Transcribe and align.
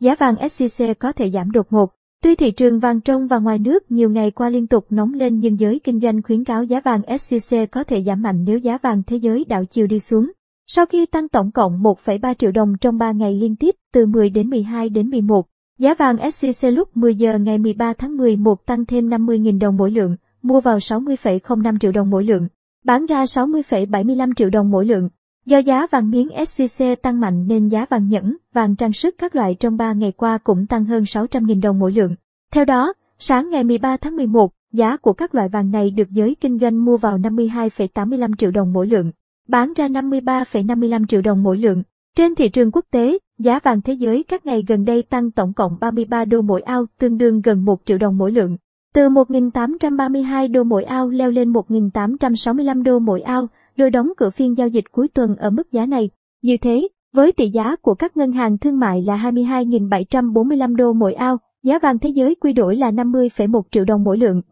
giá 0.00 0.14
vàng 0.14 0.34
SJC 0.34 0.94
có 0.94 1.12
thể 1.12 1.30
giảm 1.30 1.50
đột 1.50 1.66
ngột. 1.70 1.92
Tuy 2.22 2.34
thị 2.34 2.50
trường 2.50 2.80
vàng 2.80 3.00
trong 3.00 3.26
và 3.26 3.38
ngoài 3.38 3.58
nước 3.58 3.90
nhiều 3.90 4.10
ngày 4.10 4.30
qua 4.30 4.48
liên 4.48 4.66
tục 4.66 4.86
nóng 4.90 5.14
lên 5.14 5.38
nhưng 5.38 5.60
giới 5.60 5.80
kinh 5.84 6.00
doanh 6.00 6.22
khuyến 6.22 6.44
cáo 6.44 6.64
giá 6.64 6.80
vàng 6.80 7.00
SJC 7.00 7.66
có 7.66 7.84
thể 7.84 8.02
giảm 8.02 8.22
mạnh 8.22 8.44
nếu 8.44 8.58
giá 8.58 8.78
vàng 8.82 9.02
thế 9.06 9.16
giới 9.16 9.44
đảo 9.44 9.64
chiều 9.64 9.86
đi 9.86 10.00
xuống. 10.00 10.32
Sau 10.66 10.86
khi 10.86 11.06
tăng 11.06 11.28
tổng 11.28 11.50
cộng 11.50 11.82
1,3 11.82 12.34
triệu 12.34 12.52
đồng 12.52 12.72
trong 12.80 12.98
3 12.98 13.12
ngày 13.12 13.34
liên 13.34 13.56
tiếp 13.56 13.74
từ 13.92 14.06
10 14.06 14.30
đến 14.30 14.50
12 14.50 14.88
đến 14.88 15.10
11, 15.10 15.46
giá 15.78 15.94
vàng 15.94 16.16
SJC 16.16 16.70
lúc 16.70 16.96
10 16.96 17.14
giờ 17.14 17.38
ngày 17.38 17.58
13 17.58 17.92
tháng 17.98 18.16
11 18.16 18.66
tăng 18.66 18.86
thêm 18.86 19.08
50.000 19.08 19.58
đồng 19.58 19.76
mỗi 19.76 19.90
lượng, 19.90 20.16
mua 20.42 20.60
vào 20.60 20.78
60,05 20.78 21.78
triệu 21.78 21.92
đồng 21.92 22.10
mỗi 22.10 22.24
lượng, 22.24 22.48
bán 22.84 23.06
ra 23.06 23.24
60,75 23.24 24.32
triệu 24.36 24.50
đồng 24.50 24.70
mỗi 24.70 24.86
lượng. 24.86 25.08
Do 25.46 25.58
giá 25.58 25.86
vàng 25.86 26.10
miếng 26.10 26.28
SJC 26.28 26.96
tăng 26.96 27.20
mạnh 27.20 27.46
nên 27.46 27.68
giá 27.68 27.86
vàng 27.90 28.08
nhẫn, 28.08 28.36
vàng 28.54 28.76
trang 28.76 28.92
sức 28.92 29.14
các 29.18 29.36
loại 29.36 29.56
trong 29.60 29.76
3 29.76 29.92
ngày 29.92 30.12
qua 30.12 30.38
cũng 30.38 30.66
tăng 30.66 30.84
hơn 30.84 31.02
600.000 31.02 31.60
đồng 31.60 31.78
mỗi 31.78 31.92
lượng. 31.92 32.14
Theo 32.52 32.64
đó, 32.64 32.92
sáng 33.18 33.50
ngày 33.50 33.64
13 33.64 33.96
tháng 33.96 34.16
11, 34.16 34.52
giá 34.72 34.96
của 34.96 35.12
các 35.12 35.34
loại 35.34 35.48
vàng 35.48 35.70
này 35.70 35.90
được 35.90 36.10
giới 36.10 36.36
kinh 36.40 36.58
doanh 36.58 36.84
mua 36.84 36.96
vào 36.96 37.18
52,85 37.18 38.34
triệu 38.38 38.50
đồng 38.50 38.72
mỗi 38.72 38.86
lượng, 38.86 39.10
bán 39.48 39.72
ra 39.76 39.88
53,55 39.88 41.06
triệu 41.06 41.22
đồng 41.22 41.42
mỗi 41.42 41.58
lượng. 41.58 41.82
Trên 42.16 42.34
thị 42.34 42.48
trường 42.48 42.70
quốc 42.72 42.84
tế, 42.90 43.18
giá 43.38 43.58
vàng 43.58 43.82
thế 43.82 43.92
giới 43.92 44.22
các 44.22 44.46
ngày 44.46 44.64
gần 44.68 44.84
đây 44.84 45.02
tăng 45.02 45.30
tổng 45.30 45.52
cộng 45.52 45.76
33 45.80 46.24
đô 46.24 46.42
mỗi 46.42 46.60
ao, 46.60 46.86
tương 46.98 47.18
đương 47.18 47.40
gần 47.40 47.64
1 47.64 47.80
triệu 47.84 47.98
đồng 47.98 48.18
mỗi 48.18 48.32
lượng. 48.32 48.56
Từ 48.94 49.08
1.832 49.08 50.52
đô 50.52 50.64
mỗi 50.64 50.84
ao 50.84 51.08
leo 51.08 51.30
lên 51.30 51.52
1.865 51.52 52.82
đô 52.82 52.98
mỗi 52.98 53.20
ao, 53.20 53.48
rồi 53.80 53.90
đóng 53.90 54.12
cửa 54.16 54.30
phiên 54.30 54.56
giao 54.56 54.68
dịch 54.68 54.84
cuối 54.92 55.08
tuần 55.08 55.36
ở 55.36 55.50
mức 55.50 55.72
giá 55.72 55.86
này. 55.86 56.10
Như 56.42 56.56
thế, 56.56 56.88
với 57.12 57.32
tỷ 57.32 57.48
giá 57.48 57.76
của 57.76 57.94
các 57.94 58.16
ngân 58.16 58.32
hàng 58.32 58.58
thương 58.58 58.78
mại 58.78 59.02
là 59.02 59.16
22.745 59.16 60.76
đô 60.76 60.92
mỗi 60.92 61.14
ao, 61.14 61.38
giá 61.62 61.78
vàng 61.78 61.98
thế 61.98 62.10
giới 62.10 62.34
quy 62.34 62.52
đổi 62.52 62.76
là 62.76 62.90
50,1 62.90 63.62
triệu 63.70 63.84
đồng 63.84 64.04
mỗi 64.04 64.18
lượng, 64.18 64.42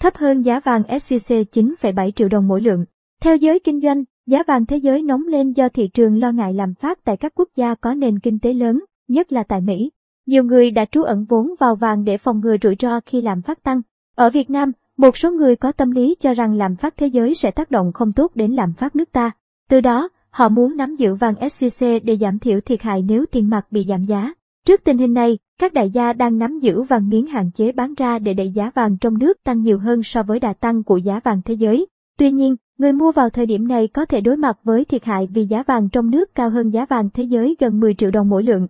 thấp 0.00 0.14
hơn 0.16 0.42
giá 0.42 0.60
vàng 0.60 0.82
SJC 0.82 1.44
9,7 1.44 2.10
triệu 2.10 2.28
đồng 2.28 2.48
mỗi 2.48 2.60
lượng. 2.60 2.84
Theo 3.22 3.36
giới 3.36 3.58
kinh 3.58 3.80
doanh, 3.80 4.04
giá 4.26 4.42
vàng 4.46 4.66
thế 4.66 4.76
giới 4.76 5.02
nóng 5.02 5.26
lên 5.26 5.52
do 5.52 5.68
thị 5.68 5.88
trường 5.88 6.20
lo 6.20 6.32
ngại 6.32 6.54
làm 6.54 6.74
phát 6.74 7.04
tại 7.04 7.16
các 7.16 7.32
quốc 7.34 7.48
gia 7.56 7.74
có 7.74 7.94
nền 7.94 8.18
kinh 8.18 8.38
tế 8.38 8.52
lớn, 8.52 8.84
nhất 9.08 9.32
là 9.32 9.42
tại 9.42 9.60
Mỹ. 9.60 9.90
Nhiều 10.26 10.44
người 10.44 10.70
đã 10.70 10.84
trú 10.84 11.02
ẩn 11.02 11.24
vốn 11.28 11.54
vào 11.60 11.76
vàng 11.76 12.04
để 12.04 12.18
phòng 12.18 12.40
ngừa 12.40 12.56
rủi 12.62 12.76
ro 12.80 13.00
khi 13.06 13.22
làm 13.22 13.42
phát 13.42 13.62
tăng. 13.62 13.80
Ở 14.16 14.30
Việt 14.30 14.50
Nam, 14.50 14.72
một 14.98 15.16
số 15.16 15.30
người 15.30 15.56
có 15.56 15.72
tâm 15.72 15.90
lý 15.90 16.14
cho 16.20 16.34
rằng 16.34 16.54
làm 16.54 16.76
phát 16.76 16.96
thế 16.96 17.06
giới 17.06 17.34
sẽ 17.34 17.50
tác 17.50 17.70
động 17.70 17.92
không 17.92 18.12
tốt 18.12 18.32
đến 18.34 18.52
làm 18.52 18.72
phát 18.72 18.96
nước 18.96 19.12
ta. 19.12 19.30
Từ 19.70 19.80
đó, 19.80 20.08
họ 20.30 20.48
muốn 20.48 20.76
nắm 20.76 20.96
giữ 20.96 21.14
vàng 21.14 21.34
SJC 21.34 22.00
để 22.04 22.16
giảm 22.16 22.38
thiểu 22.38 22.60
thiệt 22.60 22.82
hại 22.82 23.02
nếu 23.02 23.24
tiền 23.26 23.50
mặt 23.50 23.66
bị 23.70 23.84
giảm 23.88 24.04
giá. 24.04 24.32
Trước 24.66 24.80
tình 24.84 24.98
hình 24.98 25.14
này, 25.14 25.38
các 25.60 25.72
đại 25.72 25.90
gia 25.90 26.12
đang 26.12 26.38
nắm 26.38 26.58
giữ 26.58 26.82
vàng 26.82 27.08
miếng 27.08 27.26
hạn 27.26 27.50
chế 27.54 27.72
bán 27.72 27.94
ra 27.94 28.18
để 28.18 28.34
đẩy 28.34 28.50
giá 28.50 28.70
vàng 28.74 28.96
trong 28.98 29.18
nước 29.18 29.44
tăng 29.44 29.60
nhiều 29.60 29.78
hơn 29.78 30.02
so 30.02 30.22
với 30.22 30.40
đà 30.40 30.52
tăng 30.52 30.84
của 30.84 30.96
giá 30.96 31.20
vàng 31.24 31.42
thế 31.44 31.54
giới. 31.54 31.86
Tuy 32.18 32.30
nhiên, 32.30 32.56
người 32.78 32.92
mua 32.92 33.12
vào 33.12 33.30
thời 33.30 33.46
điểm 33.46 33.68
này 33.68 33.88
có 33.88 34.04
thể 34.04 34.20
đối 34.20 34.36
mặt 34.36 34.58
với 34.64 34.84
thiệt 34.84 35.04
hại 35.04 35.28
vì 35.34 35.44
giá 35.44 35.62
vàng 35.62 35.88
trong 35.88 36.10
nước 36.10 36.34
cao 36.34 36.50
hơn 36.50 36.70
giá 36.70 36.86
vàng 36.86 37.10
thế 37.14 37.22
giới 37.22 37.56
gần 37.58 37.80
10 37.80 37.94
triệu 37.94 38.10
đồng 38.10 38.28
mỗi 38.28 38.42
lượng. 38.42 38.66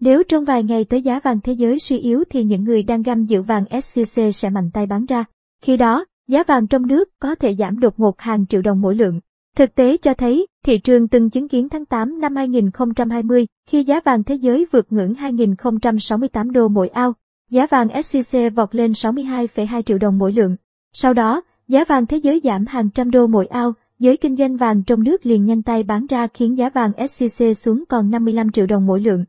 Nếu 0.00 0.22
trong 0.22 0.44
vài 0.44 0.62
ngày 0.62 0.84
tới 0.84 1.02
giá 1.02 1.20
vàng 1.24 1.40
thế 1.40 1.52
giới 1.52 1.78
suy 1.78 1.98
yếu 1.98 2.24
thì 2.30 2.44
những 2.44 2.64
người 2.64 2.82
đang 2.82 3.02
găm 3.02 3.24
giữ 3.24 3.42
vàng 3.42 3.64
SJC 3.64 4.30
sẽ 4.30 4.50
mạnh 4.50 4.70
tay 4.74 4.86
bán 4.86 5.06
ra. 5.06 5.24
Khi 5.62 5.76
đó, 5.76 6.04
giá 6.28 6.42
vàng 6.42 6.66
trong 6.66 6.86
nước 6.86 7.08
có 7.20 7.34
thể 7.34 7.54
giảm 7.54 7.80
đột 7.80 8.00
ngột 8.00 8.20
hàng 8.20 8.46
triệu 8.46 8.62
đồng 8.62 8.80
mỗi 8.80 8.94
lượng. 8.94 9.20
Thực 9.56 9.74
tế 9.74 9.96
cho 9.96 10.14
thấy, 10.14 10.46
thị 10.64 10.78
trường 10.78 11.08
từng 11.08 11.30
chứng 11.30 11.48
kiến 11.48 11.68
tháng 11.68 11.84
8 11.84 12.20
năm 12.20 12.36
2020 12.36 13.46
khi 13.66 13.84
giá 13.84 14.00
vàng 14.04 14.24
thế 14.24 14.34
giới 14.34 14.66
vượt 14.72 14.92
ngưỡng 14.92 15.14
2.068 15.14 16.50
đô 16.50 16.68
mỗi 16.68 16.88
ao, 16.88 17.12
giá 17.50 17.66
vàng 17.66 17.88
SJC 17.88 18.50
vọt 18.50 18.74
lên 18.74 18.92
62,2 18.92 19.82
triệu 19.82 19.98
đồng 19.98 20.18
mỗi 20.18 20.32
lượng. 20.32 20.56
Sau 20.92 21.14
đó, 21.14 21.42
giá 21.68 21.84
vàng 21.84 22.06
thế 22.06 22.16
giới 22.16 22.40
giảm 22.44 22.66
hàng 22.66 22.90
trăm 22.90 23.10
đô 23.10 23.26
mỗi 23.26 23.46
ao, 23.46 23.72
giới 23.98 24.16
kinh 24.16 24.36
doanh 24.36 24.56
vàng 24.56 24.82
trong 24.82 25.02
nước 25.02 25.26
liền 25.26 25.44
nhanh 25.44 25.62
tay 25.62 25.82
bán 25.82 26.06
ra 26.06 26.26
khiến 26.34 26.58
giá 26.58 26.70
vàng 26.70 26.92
SJC 26.92 27.52
xuống 27.52 27.84
còn 27.88 28.10
55 28.10 28.52
triệu 28.52 28.66
đồng 28.66 28.86
mỗi 28.86 29.00
lượng. 29.00 29.24